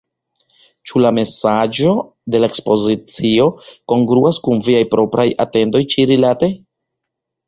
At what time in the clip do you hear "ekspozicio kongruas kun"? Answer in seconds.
2.51-4.63